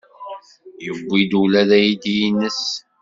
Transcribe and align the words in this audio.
Yewwi-d 0.83 1.31
ula 1.41 1.61
d 1.69 1.71
aydi-nnes. 1.77 2.63